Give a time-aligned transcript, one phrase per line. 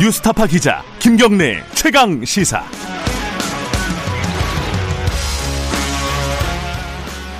[0.00, 2.62] 뉴스타파 기자 김경래 최강 시사.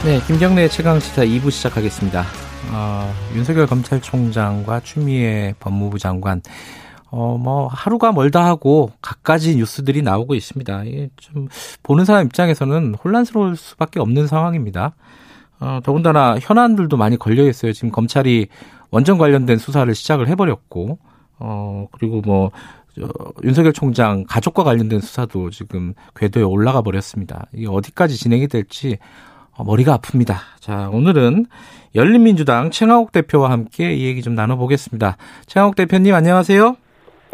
[0.04, 2.24] 네, 김경래 최강 시사 2부 시작하겠습니다.
[2.72, 6.42] 어, 윤석열 검찰총장과 추미애 법무부 장관
[7.13, 10.83] 어, 뭐, 하루가 멀다 하고 갖가지 뉴스들이 나오고 있습니다.
[10.83, 11.47] 이게 좀,
[11.85, 14.97] 보는 사람 입장에서는 혼란스러울 수밖에 없는 상황입니다.
[15.61, 17.73] 어, 더군다나 현안들도 많이 걸려 있어요.
[17.73, 18.48] 지금 검찰이
[18.90, 20.98] 원전 관련된 수사를 시작을 해버렸고,
[21.38, 22.51] 어, 그리고 뭐,
[22.98, 23.09] 저,
[23.45, 27.46] 윤석열 총장 가족과 관련된 수사도 지금 궤도에 올라가 버렸습니다.
[27.52, 28.98] 이게 어디까지 진행이 될지
[29.56, 30.37] 어, 머리가 아픕니다.
[30.60, 31.46] 자, 오늘은
[31.95, 35.16] 열린민주당 최강욱 대표와 함께 이 얘기 좀 나눠보겠습니다.
[35.46, 36.77] 최강욱 대표님 안녕하세요.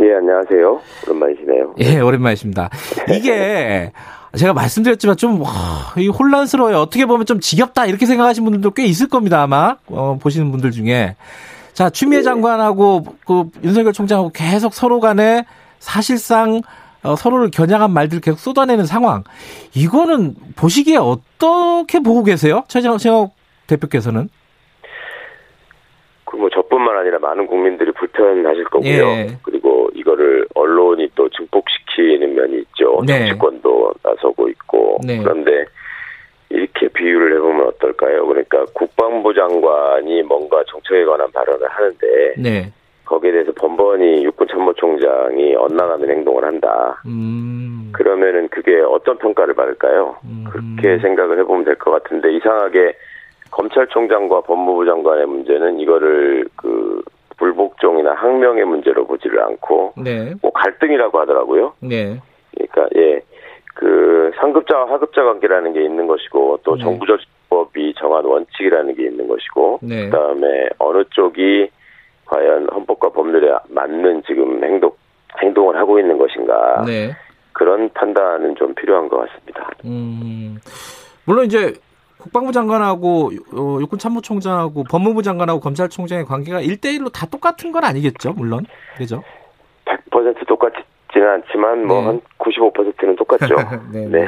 [0.01, 0.81] 예, 안녕하세요.
[1.07, 1.75] 오랜만이시네요.
[1.81, 2.71] 예, 오랜만이십니다.
[3.15, 3.93] 이게
[4.37, 5.51] 제가 말씀드렸지만 좀 와,
[5.97, 6.79] 이 혼란스러워요.
[6.79, 9.43] 어떻게 보면 좀 지겹다 이렇게 생각하시는 분들도 꽤 있을 겁니다.
[9.43, 11.15] 아마 어, 보시는 분들 중에
[11.75, 15.45] 자 추미애 장관하고 그 윤석열 총장하고 계속 서로 간에
[15.81, 16.63] 사실상
[17.03, 19.25] 어, 서로를 겨냥한 말들 계속 쏟아내는 상황.
[19.75, 22.65] 이거는 보시기에 어떻게 보고 계세요?
[22.69, 22.97] 최정
[23.67, 24.29] 대표께서는?
[26.25, 28.89] 그 뭐 저뿐만 아니라 많은 국민들이 불편하실 거고요.
[28.89, 29.39] 예.
[29.43, 33.03] 그리고 이거를 언론이 또 증폭시키는 면이 있죠.
[33.07, 33.29] 네.
[33.29, 34.99] 정치권도 나서고 있고.
[35.07, 35.19] 네.
[35.19, 35.65] 그런데
[36.55, 38.27] 이렇게 비유를 해보면 어떨까요?
[38.27, 42.73] 그러니까 국방부 장관이 뭔가 정책에 관한 발언을 하는데 네.
[43.05, 47.03] 거기에 대해서 번번이 육군 참모총장이 엇나가는 행동을 한다.
[47.07, 47.91] 음.
[47.93, 50.17] 그러면은 그게 어떤 평가를 받을까요?
[50.25, 50.45] 음.
[50.51, 52.95] 그렇게 생각을 해보면 될 것 같은데 이상하게
[53.51, 57.03] 검찰총장과 법무부 장관의 문제는 이거를 그
[57.37, 60.33] 불복종이나 항명의 문제로 보지를 않고 네.
[60.41, 61.75] 뭐 갈등이라고 하더라고요.
[61.81, 62.21] 네.
[62.57, 63.14] 그러니까 예.
[64.35, 66.83] 그 상급자와 하급자 관계라는 게 있는 것이고 또 네.
[66.83, 70.09] 정부조직법이 정한 원칙이라는 게 있는 것이고 네.
[70.09, 71.69] 그다음에 어느 쪽이
[72.27, 74.93] 과연 헌법과 법률에 맞는 지금 행동
[75.41, 77.13] 행동을 하고 있는 것인가 네.
[77.53, 79.71] 그런 판단은 좀 필요한 것 같습니다.
[79.85, 80.59] 음,
[81.25, 81.73] 물론 이제
[82.19, 88.65] 국방부 장관하고 어, 육군 참모총장하고 법무부 장관하고 검찰총장의 관계가 1대1로 다 똑같은 건 아니겠죠, 물론.
[88.97, 89.23] 그죠?
[89.85, 90.73] 100% 똑같
[91.15, 92.07] 지는 않지만 뭐 네.
[92.09, 93.57] 한 95%는 똑같죠.
[93.93, 94.27] 네, 네.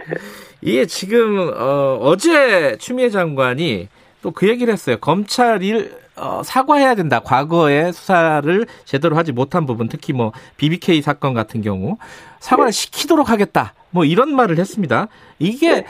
[0.60, 3.88] 이게 지금 어, 어제 추미애 장관이
[4.22, 4.96] 또 그 얘기를 했어요.
[4.96, 7.20] 검찰이 어, 사과해야 된다.
[7.20, 11.98] 과거에 수사를 제대로 하지 못한 부분, 특히 뭐 BBK 사건 같은 경우
[12.40, 12.72] 사과를 네.
[12.72, 13.74] 시키도록 하겠다.
[13.90, 15.08] 뭐 이런 말을 했습니다.
[15.38, 15.84] 이게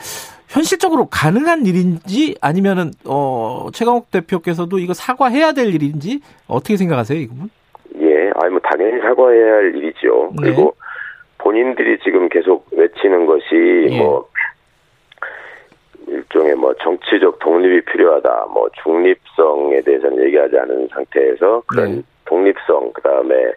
[0.47, 7.49] 현실적으로 가능한 일인지 아니면은 어, 최강욱 대표께서도 이거 사과해야 될 일인지 어떻게 생각하세요, 이 부분?
[8.45, 10.31] 예, 아니 뭐 당연히 사과해야 할 일이죠.
[10.41, 10.43] 네.
[10.43, 10.75] 그리고
[11.39, 13.97] 본인들이 지금 계속 외치는 것이 예.
[13.97, 14.27] 뭐
[16.07, 22.01] 일종의 뭐 정치적 독립이 필요하다, 뭐 중립성에 대해서는 얘기하지 않은 상태에서 그런 네.
[22.25, 23.53] 독립성, 그 다음에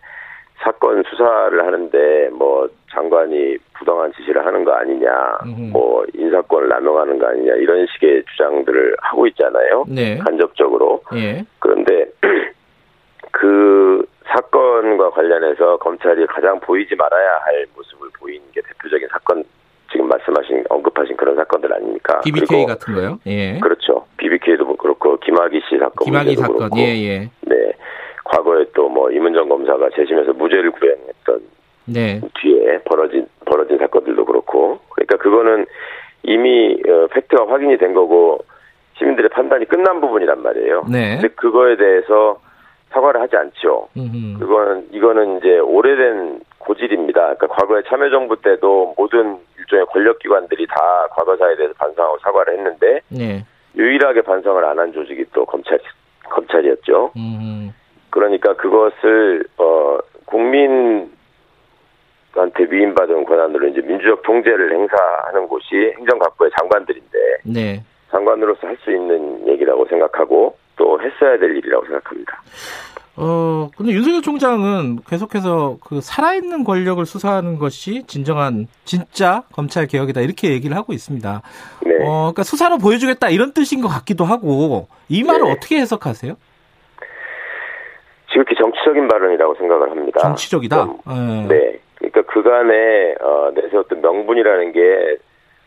[0.58, 5.60] 사건 수사를 하는데 뭐 장관이 부당한 지시를 하는 거 아니냐, 음흠.
[5.72, 9.84] 뭐 인사권을 남용하는 거 아니냐 이런 식의 주장들을 하고 있잖아요.
[9.88, 10.18] 네.
[10.18, 11.02] 간접적으로.
[11.14, 11.44] 예.
[11.60, 12.06] 그런데
[13.30, 19.44] 그 사건과 관련해서 검찰이 가장 보이지 말아야 할 모습을 보이는 게 대표적인 사건
[19.90, 22.20] 지금 말씀하신 언급하신 그런 사건들 아닙니까?
[22.20, 23.18] BBK 같은 거요?
[23.26, 23.58] 예.
[23.60, 24.06] 그렇죠.
[24.18, 26.56] BBK도 그렇고 김학의 씨 사건 김학의 사건.
[26.58, 27.30] 그렇고 예, 예.
[27.42, 27.72] 네.
[28.24, 31.40] 과거에 또 뭐 이문정 검사가 재심에서 무죄를 구형했던
[31.86, 32.20] 네.
[32.40, 35.66] 뒤에 벌어진 벌어진 사건들도 그렇고 그러니까 그거는
[36.24, 38.40] 이미 어, 팩트가 확인이 된 거고
[38.98, 40.84] 시민들의 판단이 끝난 부분이란 말이에요.
[40.90, 41.18] 네.
[41.20, 42.40] 근데 그거에 대해서
[42.98, 43.88] 사과를 하지 않죠.
[43.96, 44.38] 음흠.
[44.40, 47.34] 그거는 이거는 이제 오래된 고질입니다.
[47.34, 53.44] 그러니까 과거에 참여정부 때도 모든 일종의 권력기관들이 다 과거사에 대해서 반성하고 사과를 했는데 네.
[53.76, 55.78] 유일하게 반성을 안 한 조직이 또 검찰
[56.28, 57.12] 검찰이었죠.
[57.16, 57.72] 음.
[58.10, 61.10] 그러니까 그것을 어 국민
[62.32, 67.82] 한테 위임받은 권한으로 이제 민주적 통제를 행사하는 곳이 행정각부의 장관들인데 네.
[68.10, 72.40] 장관으로서 할 수 있는 얘기라고 생각하고 또 했어야 될 일이라고 생각합니다.
[73.20, 80.20] 어, 근데 윤석열 총장은 계속해서 그 살아있는 권력을 수사하는 것이 진정한, 진짜 검찰 개혁이다.
[80.20, 81.42] 이렇게 얘기를 하고 있습니다.
[81.84, 81.94] 네.
[82.04, 83.30] 어, 그러니까 수사로 보여주겠다.
[83.30, 85.50] 이런 뜻인 것 같기도 하고, 이 말을 네.
[85.50, 86.36] 어떻게 해석하세요?
[88.30, 90.20] 지극히 정치적인 발언이라고 생각을 합니다.
[90.20, 90.76] 정치적이다?
[90.76, 91.48] 좀, 예.
[91.48, 91.78] 네.
[91.96, 95.16] 그러니까 그간에 어, 내세웠던 명분이라는 게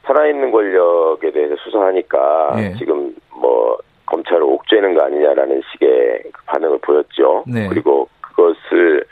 [0.06, 2.76] 살아있는 권력에 대해서 수사하니까 네.
[2.78, 3.78] 지금 뭐
[4.12, 7.46] 검찰을 옥죄는 거 아니냐라는 식의 그 반응을 보였죠.
[7.48, 7.68] 네.
[7.70, 9.06] 그리고 그것을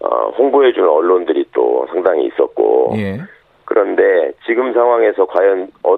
[0.00, 3.20] 어, 홍보해주는 언론들이 또 상당히 있었고 예.
[3.64, 5.96] 그런데 지금 상황에서 과연 어,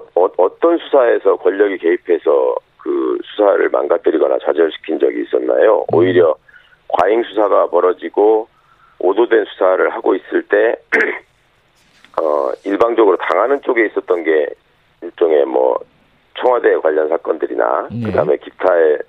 [0.59, 5.85] 떤 수사에서 권력이 개입해서 그 수사를 망가뜨리거나 좌절시킨 적이 있었나요?
[5.91, 6.35] 오히려
[6.87, 8.47] 과잉 수사가 벌어지고
[8.99, 10.75] 오도된 수사를 하고 있을 때,
[12.21, 14.47] 어, 일방적으로 당하는 쪽에 있었던 게
[15.01, 15.77] 일종의 뭐,
[16.35, 18.05] 청와대 관련 사건들이나, 네.
[18.05, 18.99] 그 다음에 기타의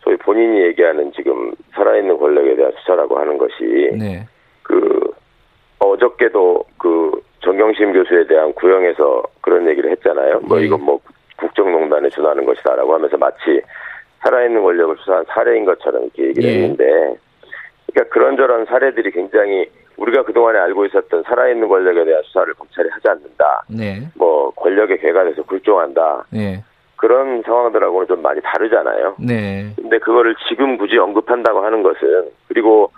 [0.00, 4.26] 소위 본인이 얘기하는 지금 살아있는 권력에 대한 수사라고 하는 것이, 네.
[4.62, 5.12] 그,
[5.78, 10.40] 어저께도 그 정경심 교수에 대한 구형에서 그런 얘기를 했잖아요.
[10.40, 10.66] 뭐 네.
[10.66, 11.00] 이건 뭐
[11.36, 13.60] 국정농단에 준하는 것이다라고 하면서 마치
[14.22, 16.54] 살아있는 권력을 수사한 사례인 것처럼 이렇게 얘기를 예.
[16.54, 17.16] 했는데,
[17.86, 19.66] 그러니까 그런저런 사례들이 굉장히
[19.98, 23.64] 우리가 그동안에 알고 있었던 살아있는 권력에 대한 수사를 검찰이 하지 않는다.
[23.68, 24.08] 네.
[24.14, 26.24] 뭐 권력의 괴간에서 굴종한다.
[26.30, 26.62] 네.
[26.96, 29.16] 그런 상황들하고는 좀 많이 다르잖아요.
[29.18, 29.72] 네.
[29.76, 32.90] 근데 그거를 지금 굳이 언급한다고 하는 것은 그리고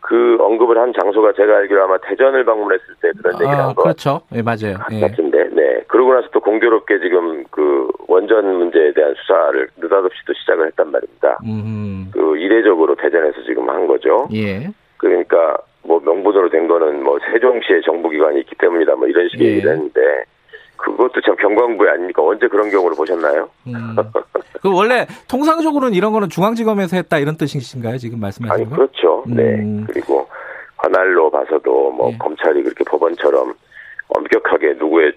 [0.00, 3.82] 그 언급을 한 장소가 제가 알기로 아마 대전을 방문했을 때 그런 얘기를 아, 한 거.
[3.82, 4.20] 그렇죠.
[4.34, 4.76] 예, 맞아요.
[4.90, 5.00] 예.
[5.00, 5.82] 같은데, 네.
[5.86, 11.38] 그러고 나서 또 공교롭게 지금 그 원전 문제에 대한 수사를 느닷없이 또 시작을 했단 말입니다.
[11.44, 12.10] 음.
[12.12, 14.28] 그 이례적으로 대전에서 지금 한 거죠.
[14.34, 14.68] 예.
[14.96, 19.50] 그러니까 뭐 명분으로 된 거는 뭐 세종시의 정부기관이 있기 때문이다 뭐 이런 식의 예.
[19.52, 20.00] 얘기를 했는데
[20.76, 22.22] 그것도 참 경광부에 아닙니까?
[22.22, 23.48] 언제 그런 경우를 보셨나요?
[23.66, 23.96] 음.
[24.62, 27.98] 그 원래 통상적으로는 이런 거는 중앙지검에서 했다 이런 뜻이신가요?
[27.98, 28.76] 지금 말씀하신 아니 거?
[28.76, 29.24] 그렇죠.
[29.28, 29.34] 음.
[29.36, 29.84] 네.
[29.92, 30.28] 그리고
[30.76, 32.18] 관할로 봐서도 뭐 예.
[32.18, 33.54] 검찰이 그렇게 법원처럼
[34.08, 35.12] 엄격하게 누구의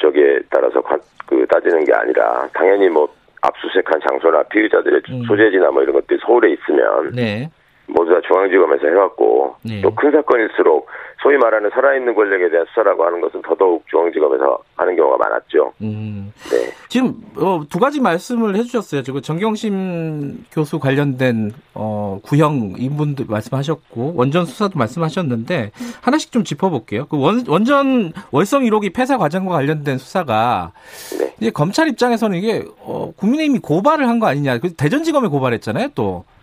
[0.00, 3.08] 적에 따라서 관- 그 따지는 게 아니라 당연히 뭐
[3.42, 5.22] 압수수색한 장소나 피의자들의 음.
[5.26, 7.48] 소재지나 뭐 이런 것들이 서울에 있으면 네.
[7.86, 9.82] 모두 다 중앙지검에서 해왔고 네.
[9.82, 10.86] 또큰 사건일수록
[11.24, 15.72] 소위 말하는 살아있는 권력에 대한 수사라고 하는 것은 더더욱 중앙지검에서 하는 경우가 많았죠.
[15.80, 16.30] 음.
[16.50, 16.70] 네.
[16.90, 19.02] 지금 어, 두 가지 말씀을 해주셨어요.
[19.02, 25.70] 지금 정경심 교수 관련된 어, 구형 이분도 말씀하셨고 원전 수사도 말씀하셨는데
[26.02, 27.06] 하나씩 좀 짚어볼게요.
[27.06, 30.72] 그 원, 원전 월성 1호기 폐사 과정과 관련된 수사가
[31.18, 31.34] 네.
[31.40, 34.58] 이제 검찰 입장에서는 이게 어, 국민의힘이 고발을 한 거 아니냐.
[34.58, 35.88] 그 대전지검에 고발했잖아요.
[35.94, 36.34] 또 네.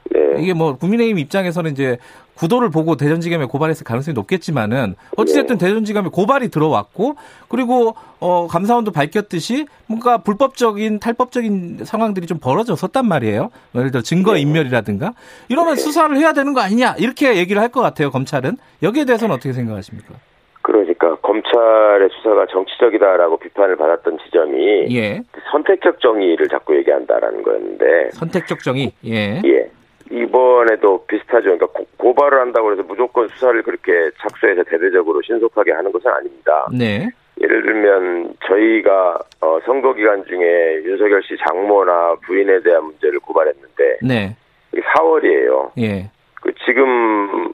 [0.41, 1.97] 이게 뭐 국민의힘 입장에서는 이제
[2.35, 7.15] 구도를 보고 대전지검에 고발했을 가능성이 높겠지만은 어찌됐든 대전지검에 고발이 들어왔고
[7.49, 13.49] 그리고 어 감사원도 밝혔듯이 뭔가 불법적인 탈법적인 상황들이 좀 벌어졌었단 말이에요.
[13.75, 15.13] 예를 들어 증거 인멸이라든가
[15.49, 18.11] 이러면 수사를 해야 되는 거 아니냐 이렇게 얘기를 할 것 같아요.
[18.11, 20.13] 검찰은 여기에 대해서는 어떻게 생각하십니까?
[20.61, 25.21] 그러니까 검찰의 수사가 정치적이다라고 비판을 받았던 지점이 예,
[25.51, 28.91] 선택적 정의를 자꾸 얘기한다라는 거였는데 선택적 정의.
[29.05, 29.71] 예, 예.
[30.11, 31.43] 이번에도 비슷하죠.
[31.57, 36.67] 그러니까 고- 고발을 한다고 해서 무조건 수사를 그렇게 착수해서 대대적으로 신속하게 하는 것은 아닙니다.
[36.77, 37.07] 네,
[37.41, 44.35] 예를 들면 저희가 어, 선거 기간 중에 윤석열 씨 장모나 부인에 대한 문제를 고발했는데 네,
[44.73, 45.71] 이게 4월이에요.
[45.79, 46.09] 예,
[46.41, 47.51] 그 지금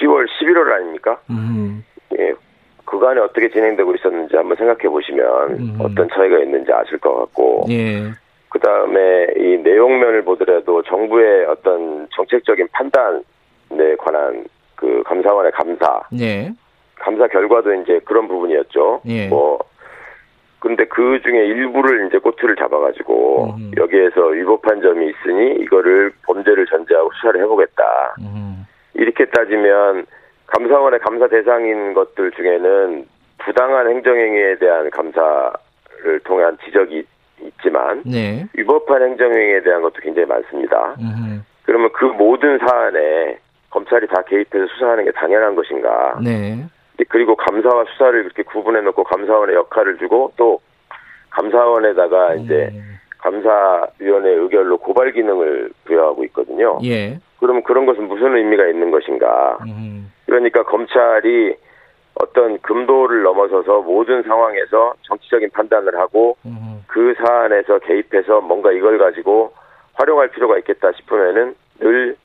[0.00, 1.20] 10월, 11월 아닙니까?
[1.30, 1.84] 음,
[2.18, 2.32] 예.
[2.86, 5.78] 그간에 어떻게 진행되고 있었는지 한번 생각해 보시면 음.
[5.80, 8.10] 어떤 차이가 있는지 아실 것 같고 예,
[8.50, 14.44] 그 다음에 이 내용면을 보더라도 정부의 어떤 정책적인 판단에 관한
[14.74, 16.52] 그 감사원의 감사, 네,
[16.96, 19.02] 감사 결과도 이제 그런 부분이었죠.
[19.06, 19.28] 예.
[19.28, 19.60] 뭐,
[20.58, 23.70] 근데 그 중에 일부를 이제 꼬투를 잡아가지고 음.
[23.76, 28.16] 여기에서 위법한 점이 있으니 이거를 범죄를 전제하고 수사를 해보겠다.
[28.20, 30.06] 음, 이렇게 따지면
[30.46, 33.06] 감사원의 감사 대상인 것들 중에는
[33.38, 37.06] 부당한 행정행위에 대한 감사를 통한 지적이
[37.42, 40.96] 있지만 네, 위법한 행정행위에 대한 것도 굉장히 많습니다.
[41.00, 43.38] 음, 그러면 그 모든 사안에
[43.70, 46.18] 검찰이 다 개입해서 수사하는 게 당연한 것인가?
[46.22, 46.66] 네,
[47.08, 50.60] 그리고 감사와 수사를 그렇게 구분해 놓고 감사원의 역할을 주고 또
[51.30, 56.78] 감사원에다가 이제 음, 감사위원회 의결로 고발 기능을 부여하고 있거든요.
[56.84, 59.58] 예, 그러면 그런 것은 무슨 의미가 있는 것인가?
[59.66, 61.54] 음, 그러니까 검찰이
[62.22, 69.52] 어떤 금도를 넘어서서 모든 상황에서 정치적인 판단을 하고 음, 그 사안에서 개입해서 뭔가 이걸 가지고
[69.94, 72.16] 활용할 필요가 있겠다 싶으면은 늘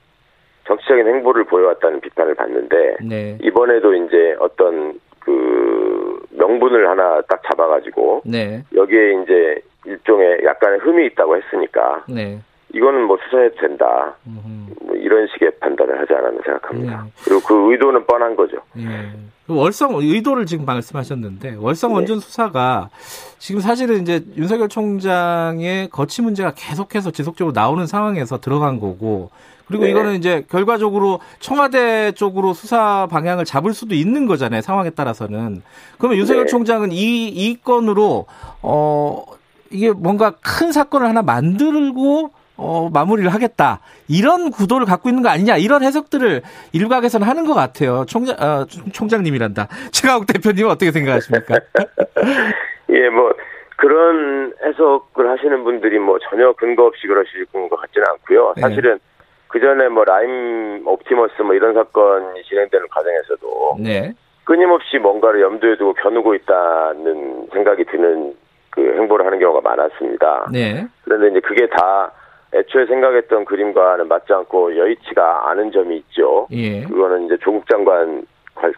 [0.66, 8.64] 정치적인 행보를 보여왔다는 비판을 받는데 네, 이번에도 이제 어떤 그 명분을 하나 딱 잡아가지고 네,
[8.74, 12.40] 여기에 이제 일종의 약간의 흠이 있다고 했으니까 네,
[12.74, 14.16] 이거는 뭐 수사해도 된다.
[14.28, 17.04] 음, 뭐 이런 식의 판단을 하지 않았나 생각합니다.
[17.04, 17.12] 네.
[17.24, 18.58] 그리고 그 의도는 뻔한 거죠.
[18.78, 19.12] 예.
[19.46, 21.96] 그 월성 의도를 지금 말씀하셨는데 월성 네.
[21.96, 22.90] 원전 수사가
[23.38, 29.30] 지금 사실은 이제 윤석열 총장의 거치 문제가 계속해서 지속적으로 나오는 상황에서 들어간 거고
[29.68, 29.92] 그리고 네.
[29.92, 35.62] 이거는 이제 결과적으로 청와대 쪽으로 수사 방향을 잡을 수도 있는 거잖아요 상황에 따라서는
[36.00, 36.50] 그러면 윤석열 네.
[36.50, 38.26] 총장은 이 이 건으로
[38.64, 39.24] 어
[39.70, 43.80] 이게 뭔가 큰 사건을 하나 만들고 어, 마무리를 하겠다.
[44.08, 45.58] 이런 구도를 갖고 있는 거 아니냐.
[45.58, 46.42] 이런 해석들을
[46.74, 48.06] 일각에서는 하는 것 같아요.
[48.08, 49.68] 총장, 어, 총- 총장님이란다.
[49.92, 51.56] 최강욱 대표님은 어떻게 생각하십니까?
[52.90, 53.34] 예, 뭐
[53.78, 58.54] 그런 해석을 하시는 분들이 뭐 전혀 근거 없이 그러실 것 같지는 않고요.
[58.56, 58.62] 네.
[58.62, 59.00] 사실은
[59.48, 64.14] 그 전에 뭐 라임 옵티머스 뭐 이런 사건이 진행되는 과정에서도 네.
[64.46, 68.34] 끊임없이 뭔가를 염두에 두고 겨누고 있다는 생각이 드는
[68.70, 70.48] 그 행보를 하는 경우가 많았습니다.
[70.52, 70.86] 네.
[71.04, 72.12] 그런데 이제 그게 다
[72.56, 76.48] 애초에 생각했던 그림과는 맞지 않고 여의치가 않은 점이 있죠.
[76.52, 76.84] 예.
[76.84, 78.74] 그거는 이제 조국 장관 관-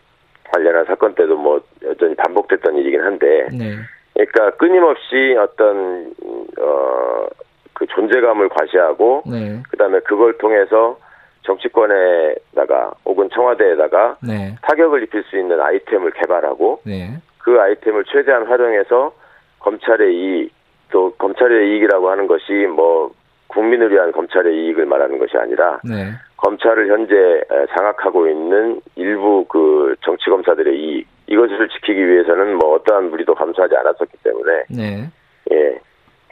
[0.51, 3.75] 관련한 사건 때도 뭐 여전히 반복됐던 일이긴 한데, 네.
[4.13, 6.13] 그러니까 끊임없이 어떤
[6.59, 7.27] 어
[7.73, 9.61] 그 존재감을 과시하고, 네.
[9.69, 10.97] 그다음에 그걸 통해서
[11.43, 14.55] 정치권에다가 혹은 청와대에다가 네.
[14.63, 17.09] 타격을 입힐 수 있는 아이템을 개발하고 네.
[17.37, 19.13] 그 아이템을 최대한 활용해서
[19.59, 20.51] 검찰의 이익,
[20.91, 23.11] 또 검찰의 이익이라고 하는 것이 뭐
[23.47, 26.11] 국민을 위한 검찰의 이익을 말하는 것이 아니라 네.
[26.37, 33.09] 검찰을 현재 에, 장악하고 있는 일부 그 정치 검사들의 이익 이것을 지키기 위해서는 뭐 어떠한
[33.09, 35.09] 무리도 감수하지 않았었기 때문에 네.
[35.51, 35.79] 예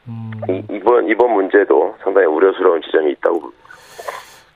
[0.08, 0.32] 음.
[0.50, 3.65] 이- 이번 이번 문제도 상당히 우려스러운 지점이 있다고 봅니다.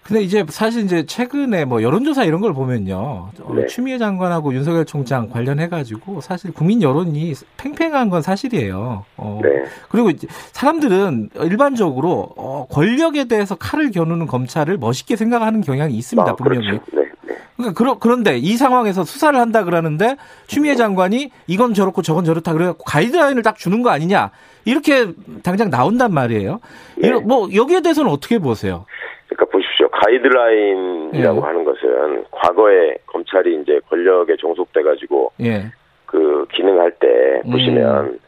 [0.09, 3.29] 근데 이제 사실 이제 최근에 뭐 여론조사 이런 걸 보면요.
[3.41, 3.67] 어, 네.
[3.67, 9.05] 추미애 장관하고 윤석열 총장 관련해가지고 사실 국민 여론이 팽팽한 건 사실이에요.
[9.17, 9.49] 어, 네.
[9.87, 16.31] 그리고 이제 사람들은 일반적으로 어, 권력에 대해서 칼을 겨누는 검찰을 멋있게 생각하는 경향이 있습니다.
[16.31, 16.69] 아, 분명히.
[16.69, 16.85] 그렇죠.
[16.91, 17.35] 네, 네.
[17.55, 20.15] 그러니까 그러, 그런데 이 상황에서 수사를 한다 그러는데
[20.47, 24.31] 추미애 장관이 이건 저렇고 저건 저렇다 그래 가이드라인을 딱 주는 거 아니냐
[24.65, 25.13] 이렇게
[25.43, 26.61] 당장 나온단 말이에요.
[26.97, 27.11] 네.
[27.11, 28.85] 뭐 여기에 대해서는 어떻게 보세요?
[29.99, 31.41] 가이드라인이라고 예.
[31.41, 35.65] 하는 것은 과거에 검찰이 이제 권력에 종속돼 가지고 예.
[36.05, 37.51] 그 기능할 때 음.
[37.51, 38.19] 보시면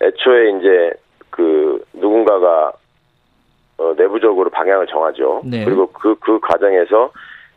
[0.00, 0.92] 애초에 이제
[1.30, 2.72] 그 누군가가
[3.78, 5.42] 어, 내부적으로 방향을 정하죠.
[5.44, 5.64] 네.
[5.64, 7.12] 그리고 그 그 과정에서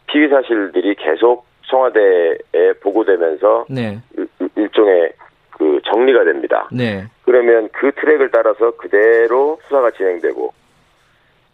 [0.08, 4.00] 피의 사실들이 계속 청와대에 보고되면서 네.
[4.18, 5.14] 일, 일종의
[5.52, 6.68] 그 정리가 됩니다.
[6.72, 7.06] 네.
[7.24, 10.54] 그러면 그 트랙을 따라서 그대로 수사가 진행되고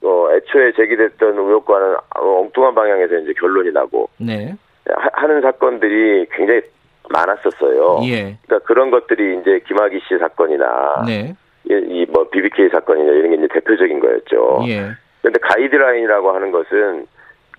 [0.04, 4.54] 어, 애초에 제기됐던 의혹과는 엉뚱한 방향에서 이제 결론이 나고 네.
[4.90, 6.62] 하, 하는 사건들이 굉장히
[7.10, 8.00] 많았었어요.
[8.04, 8.38] 예.
[8.46, 11.34] 그러니까 그런 것들이 이제 김학의 씨 사건이나 네.
[11.70, 14.64] 이뭐 BBK 사건이나 이런 게 이제 대표적인 거였죠.
[14.68, 14.92] 예.
[15.22, 17.08] 그런데 가이드라인이라고 하는 것은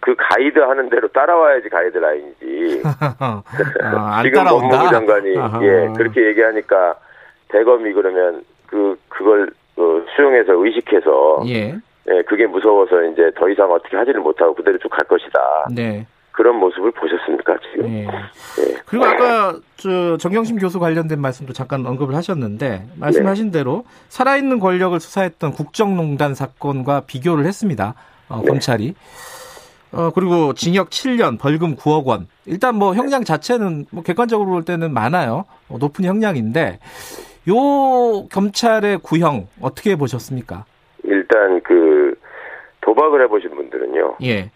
[0.01, 2.83] 그 가이드 하는 대로 따라와야지 가이드라인이지.
[3.21, 3.43] 아,
[4.19, 4.45] 안 지금.
[4.45, 5.61] 법무부 장관이 아하.
[5.65, 6.95] 예 그렇게 얘기하니까
[7.49, 11.75] 대검이 그러면 그 그걸 어, 수용해서 의식해서 예.
[12.11, 15.41] 예 그게 무서워서 이제 더 이상 어떻게 하지를 못하고 그대로 쭉 갈 것이다.
[15.75, 16.07] 네.
[16.33, 17.89] 그런 모습을 보셨습니까 지금?
[17.91, 18.03] 예.
[18.05, 18.77] 예.
[18.87, 23.59] 그리고 아까 저 정경심 교수 관련된 말씀도 잠깐 언급을 하셨는데 말씀하신 네.
[23.59, 27.95] 대로 살아있는 권력을 수사했던 국정농단 사건과 비교를 했습니다.
[28.29, 28.49] 어, 네.
[28.49, 28.95] 검찰이.
[29.91, 32.29] 어, 그리고 징역 7년, 벌금 9억 원.
[32.47, 35.45] 일단 뭐 형량 자체는 뭐 객관적으로 볼 때는 많아요.
[35.69, 36.79] 어, 높은 형량인데
[37.49, 40.67] 요 검찰의 구형 어떻게 보셨습니까?
[41.39, 42.19] 일단 그
[42.81, 44.51] 도박을 해보신 분들은요, 예.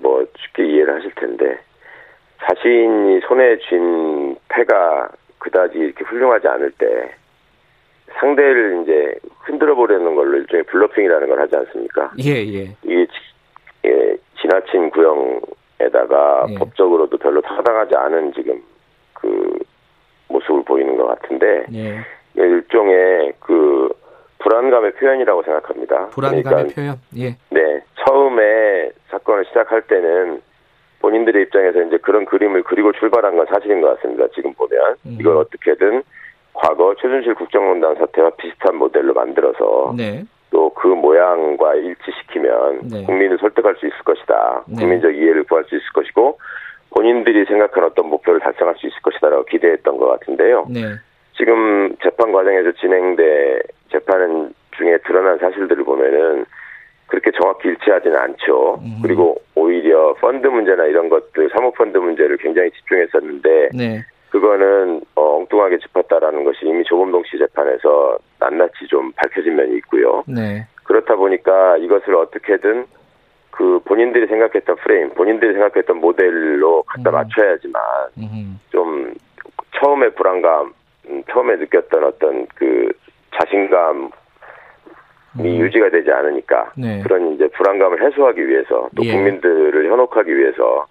[0.00, 1.58] 뭐 쉽게 이해를 하실 텐데
[2.44, 7.10] 자신이 손에 쥔 패가 그다지 이렇게 훌륭하지 않을 때
[8.20, 12.12] 상대를 이제 흔들어 보려는 걸로 일종의 블러핑이라는 걸 하지 않습니까?
[12.24, 12.76] 예, 예.
[12.84, 16.54] 이게 지- 예, 지나친 구형에다가 예.
[16.54, 18.62] 법적으로도 별로 타당하지 않은 지금
[19.14, 19.58] 그
[20.28, 21.98] 모습을 보이는 것 같은데 예.
[22.36, 23.88] 일종의 그
[24.48, 26.06] 불안감의 표현이라고 생각합니다.
[26.06, 26.96] 불안감의 그러니까 표현.
[27.18, 27.36] 예.
[27.50, 30.40] 네, 처음에 사건을 시작할 때는
[31.00, 34.26] 본인들의 입장에서 이제 그런 그림을 그리고 출발한 건 사실인 것 같습니다.
[34.34, 35.16] 지금 보면 음.
[35.20, 36.02] 이걸 어떻게든
[36.54, 40.24] 과거 최순실 국정농단 사태와 비슷한 모델로 만들어서 네.
[40.50, 43.04] 또그 모양과 일치시키면 네.
[43.04, 44.64] 국민을 설득할 수 있을 것이다.
[44.66, 44.76] 네.
[44.80, 46.38] 국민적 이해를 구할 수 있을 것이고
[46.96, 50.66] 본인들이 생각한 어떤 목표를 달성할 수 있을 것이다라고 기대했던 것 같은데요.
[50.70, 50.80] 네.
[51.36, 56.44] 지금 재판 과정에서 진행돼 재판 중에 드러난 사실들을 보면은
[57.06, 58.80] 그렇게 정확히 일치하지는 않죠.
[58.82, 58.98] 음.
[59.02, 64.04] 그리고 오히려 펀드 문제나 이런 것들 사모펀드 문제를 굉장히 집중했었는데 네.
[64.30, 70.22] 그거는 어, 엉뚱하게 짚었다라는 것이 이미 조범동 씨 재판에서 낱낱이 좀 밝혀진 면이 있고요.
[70.26, 70.66] 네.
[70.84, 72.86] 그렇다 보니까 이것을 어떻게든
[73.50, 77.12] 그 본인들이 생각했던 프레임, 본인들이 생각했던 모델로 갖다 음.
[77.12, 77.82] 맞춰야지만
[78.18, 78.60] 음.
[78.70, 79.14] 좀
[79.80, 80.74] 처음에 불안감,
[81.08, 82.92] 음, 처음에 느꼈던 어떤 그
[83.48, 84.10] 자신감이
[85.60, 86.82] 유지가 되지 않으니까 음.
[86.82, 87.00] 네.
[87.02, 89.12] 그런 이제 불안감을 해소하기 위해서 또 예.
[89.12, 90.86] 국민들을 현혹하기 위해서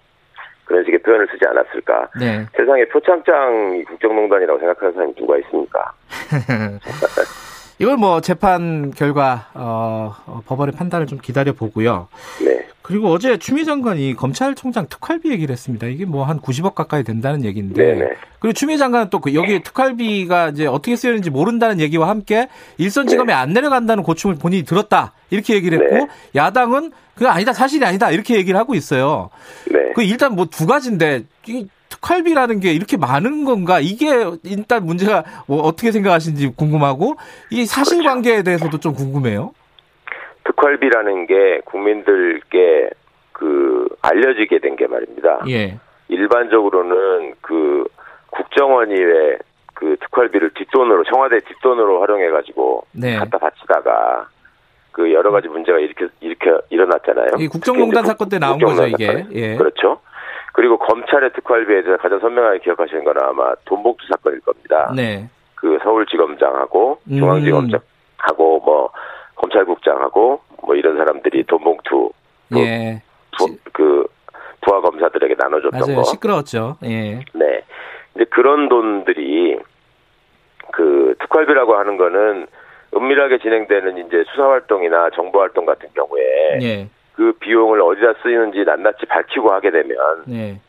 [0.65, 2.09] 그런 식의 표현을 쓰지 않았을까.
[2.19, 2.45] 네.
[2.57, 5.93] 세상에 표창장이 국정농단이라고 생각하는 사람이 누가 있습니까?
[7.79, 12.09] 이걸 뭐 재판 결과 어, 어, 법원의 판단을 좀 기다려 보고요.
[12.43, 12.66] 네.
[12.87, 15.87] 그리고 어제 추미애 장관이 검찰총장 특활비 얘기를 했습니다.
[15.87, 17.83] 이게 뭐 한 90억 가까이 된다는 얘기인데.
[17.95, 18.11] 네네.
[18.39, 23.51] 그리고 추미애 장관은 또 그 여기 특활비가 이제 어떻게 쓰였는지 모른다는 얘기와 함께 일선지검에 안
[23.51, 25.11] 내려간다는 고충을 본인이 들었다.
[25.31, 26.07] 이렇게 얘기를 했고 네.
[26.35, 29.31] 야당은 그게 아니다 사실이 아니다 이렇게 얘기를 하고 있어요.
[29.69, 29.91] 네.
[29.93, 35.61] 그 일단 뭐 두 가지인데 이 특활비라는 게 이렇게 많은 건가 이게 일단 문제가 뭐
[35.63, 37.17] 어떻게 생각하시는지 궁금하고
[37.51, 38.43] 이 사실관계에 그렇죠.
[38.45, 39.51] 대해서도 좀 궁금해요.
[40.47, 42.89] 특활비라는 게 국민들께
[43.31, 45.43] 그 알려지게 된 게 말입니다.
[45.49, 45.77] 예.
[46.09, 47.85] 일반적으로는 그
[48.31, 49.37] 국정원이 왜
[49.77, 53.15] 그 특활비를 뒷돈으로 청와대 뒷돈으로 활용해 가지고 네.
[53.17, 54.27] 갖다 바치다가
[54.91, 57.33] 그 여러 가지 문제가 이렇게 이렇게 일어났잖아요.
[57.37, 59.23] 이 국정농단 사건 때 나온 거죠 이게.
[59.33, 59.55] 예.
[59.55, 59.99] 그렇죠.
[60.53, 64.91] 그리고 검찰의 특활비에 대해서 가장 선명하게 기억하시는 건 아마 돈봉투 사건일 겁니다.
[64.95, 65.29] 네.
[65.53, 67.17] 그 서울지검장하고 음.
[67.19, 67.96] 중앙지검장하고 뭐
[69.87, 72.11] 검찰국장하고 뭐 이런 사람들이 돈봉투
[72.57, 73.01] 예.
[73.37, 74.05] 부, 그
[74.61, 75.95] 부하 검사들에게 나눠줬던 맞아요.
[75.95, 76.03] 거.
[76.03, 76.77] 시끄러웠죠.
[76.83, 77.19] 예.
[77.33, 77.61] 네.
[78.15, 79.57] 이제 그런 돈들이
[80.73, 82.47] 그 특활비라고 하는 거는
[82.95, 86.89] 은밀하게 진행되는 이제 수사 활동이나 정보 활동 같은 경우에 예.
[87.15, 89.97] 그 비용을 어디다 쓰이는지 낱낱이 밝히고 하게 되면
[90.29, 90.59] 예.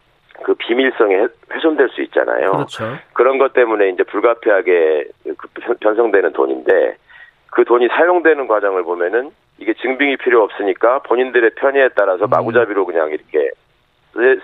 [0.45, 1.15] 그 비밀성이
[1.53, 2.53] 훼손될 수 있잖아요.
[2.53, 2.85] 그렇죠.
[3.13, 5.49] 그런 것 때문에 이제 불가피하게 그
[5.81, 6.97] 변성되는 돈인데
[7.51, 12.31] 그 돈이 사용되는 과정을 보면은 이게 증빙이 필요 없으니까 본인들의 편의에 따라서 음.
[12.31, 13.51] 마구잡이로 그냥 이렇게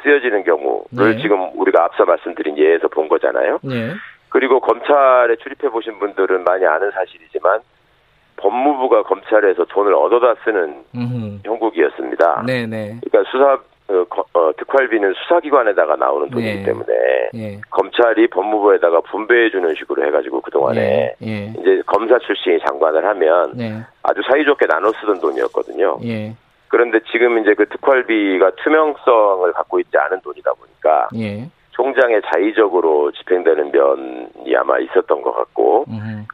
[0.02, 1.22] 쓰여지는 경우를 네.
[1.22, 3.58] 지금 우리가 앞서 말씀드린 예에서 본 거잖아요.
[3.62, 3.92] 네.
[4.28, 7.60] 그리고 검찰에 출입해 보신 분들은 많이 아는 사실이지만
[8.36, 11.38] 법무부가 검찰에서 돈을 얻어다 쓰는 음흠.
[11.44, 12.42] 형국이었습니다.
[12.46, 12.66] 네네.
[12.66, 13.00] 네.
[13.04, 16.62] 그러니까 수사 어, 어, 특활비는 수사기관에다가 나오는 돈이기 네.
[16.62, 16.86] 때문에
[17.34, 17.60] 네.
[17.70, 21.52] 검찰이 법무부에다가 분배해주는 식으로 해가지고 그동안에 네.
[21.58, 23.82] 이제 검사 출신이 장관을 하면 네.
[24.02, 25.98] 아주 사이좋게 나눠 쓰던 돈이었거든요.
[26.04, 26.34] 예.
[26.68, 31.50] 그런데 지금 이제 그 특활비가 투명성을 갖고 있지 않은 돈이다 보니까 예.
[31.72, 35.84] 총장의 자의적으로 집행되는 면이 아마 있었던 것 같고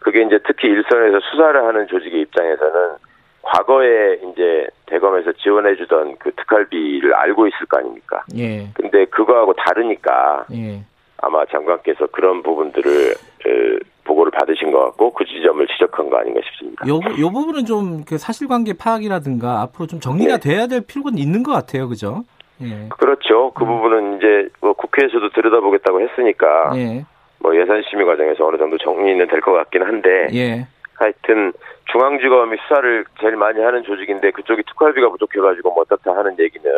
[0.00, 2.96] 그게 이제 특히 일선에서 수사를 하는 조직의 입장에서는
[3.42, 8.24] 과거에 이제 대검에서 지원해주던 그 특활비를 알고 있을 거 아닙니까?
[8.36, 8.68] 예.
[8.74, 10.82] 근데 그거하고 다르니까 예.
[11.22, 13.14] 아마 장관께서 그런 부분들을
[14.04, 16.86] 보고를 받으신 것 같고 그 지점을 지적한 거 아닌가 싶습니다.
[16.88, 20.50] 요, 요 부분은 좀 그 사실관계 파악이라든가 앞으로 좀 정리가 네.
[20.50, 22.24] 돼야 될 필요가 있는 것 같아요, 그죠?
[22.62, 22.88] 예.
[22.98, 23.52] 그렇죠.
[23.52, 23.68] 그 음.
[23.68, 27.04] 부분은 이제 뭐 국회에서도 들여다보겠다고 했으니까 예.
[27.38, 30.66] 뭐 예산 심의 과정에서 어느 정도 정리는 될 것 같긴 한데 예.
[30.94, 31.52] 하여튼
[31.92, 36.70] 중앙지검이 수사를 제일 많이 하는 조직인데 그쪽이 특활비가 부족해가지고 뭐 어떻다 하는 얘기는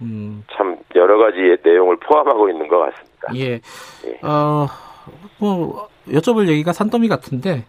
[0.00, 0.44] 음.
[0.52, 3.28] 참 여러 가지 내용을 포함하고 있는 것 같습니다.
[3.34, 3.60] 예.
[4.06, 4.18] 예.
[4.22, 4.66] 어,
[5.38, 7.64] 뭐 여쭤볼 얘기가 산더미 같은데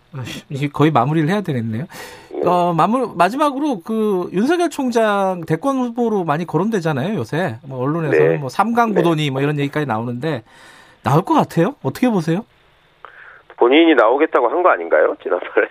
[0.73, 1.85] 거의 마무리를 해야 되겠네요.
[2.31, 2.47] 네.
[2.47, 8.37] 어, 마무 마지막으로 그 윤석열 총장 대권 후보로 많이 거론되잖아요 요새 뭐 언론에서는 네.
[8.37, 9.29] 뭐 삼강 구도니 네.
[9.29, 10.43] 뭐 이런 얘기까지 나오는데
[11.03, 11.75] 나올 것 같아요?
[11.83, 12.45] 어떻게 보세요?
[13.59, 15.15] 본인이 나오겠다고 한 거 아닌가요?
[15.21, 15.67] 지난번에.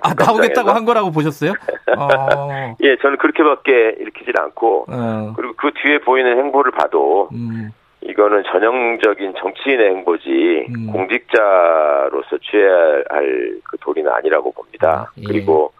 [0.00, 1.52] 아, 나오겠다고 한 거라고 보셨어요?
[1.98, 2.76] 어.
[2.82, 5.32] 예, 저는 그렇게밖에 일으키질 않고, 어.
[5.36, 7.70] 그리고 그 뒤에 보이는 행보를 봐도, 음.
[8.02, 10.92] 이거는 전형적인 정치인의 행보지, 음.
[10.92, 15.08] 공직자로서 취해야 할 그 도리는 아니라고 봅니다.
[15.08, 15.22] 아, 예.
[15.26, 15.72] 그리고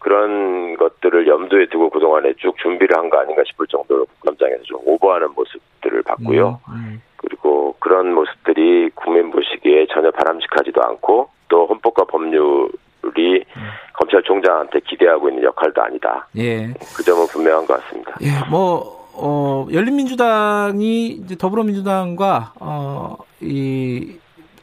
[0.00, 5.28] 그런 것들을 염두에 두고 그동안에 쭉 준비를 한 거 아닌가 싶을 정도로 국감장에서 좀 오버하는
[5.34, 6.60] 모습들을 봤고요.
[6.68, 7.02] 음, 음.
[7.28, 12.70] 그리고 그런 모습들이 국민 보시기에 전혀 바람직하지도 않고 또 헌법과 법률이
[13.56, 13.62] 음.
[13.94, 16.26] 검찰총장한테 기대하고 있는 역할도 아니다.
[16.36, 16.72] 예.
[16.96, 18.16] 그 점은 분명한 것 같습니다.
[18.22, 24.16] 예, 뭐, 어, 열린민주당이 이제 더불어민주당과, 어, 이,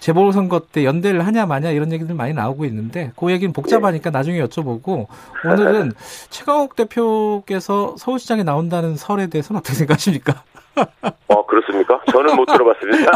[0.06, 4.18] 재보선거 때 연대를 하냐 마냐 이런 얘기들 많이 나오고 있는데 그 얘기는 복잡하니까 네.
[4.20, 5.08] 나중에 여쭤보고
[5.44, 5.94] 오늘은
[6.30, 10.44] 최강욱 대표께서 서울시장에 나온다는 설에 대해서는 어떻게 생각하십니까?
[11.30, 12.00] 어 그렇습니까?
[12.12, 13.12] 저는 못 들어봤습니다.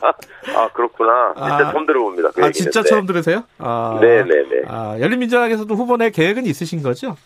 [0.56, 1.34] 아 그렇구나.
[1.36, 2.30] 진짜 아, 처음 들어봅니다.
[2.30, 3.42] 그 아 진짜 처음 들으세요?
[3.58, 4.62] 아, 네네네.
[4.66, 7.16] 아, 열린민주당에서도 후보 내 계획은 있으신 거죠?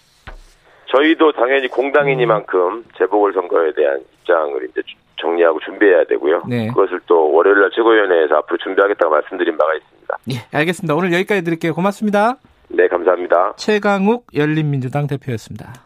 [0.86, 4.82] 저희도 당연히 공당이니만큼 재보궐 선거에 대한 입장을 이제
[5.16, 6.42] 정리하고 준비해야 되고요.
[6.48, 6.68] 네.
[6.68, 10.18] 그것을 또 월요일 날 최고위원회에서 앞으로 준비하겠다고 말씀드린 바가 있습니다.
[10.32, 10.94] 예, 알겠습니다.
[10.94, 11.74] 오늘 여기까지 드릴게요.
[11.74, 12.36] 고맙습니다.
[12.68, 13.54] 네, 감사합니다.
[13.56, 15.84] 최강욱 열린민주당 대표였습니다.